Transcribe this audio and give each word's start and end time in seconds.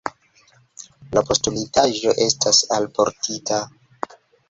La 1.17 1.23
postulitaĵo 1.27 2.17
estas 2.27 2.65
alportita. 2.81 3.65